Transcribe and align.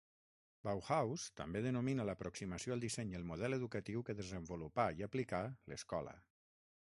Bauhaus 0.67 1.25
també 1.41 1.61
denomina 1.65 2.07
l'aproximació 2.09 2.75
al 2.77 2.81
disseny 2.87 3.13
i 3.15 3.19
el 3.21 3.27
model 3.33 3.57
educatiu 3.59 4.03
que 4.07 4.17
desenvolupà 4.23 4.87
i 5.01 5.09
aplicà 5.09 5.43
l'escola. 5.73 6.17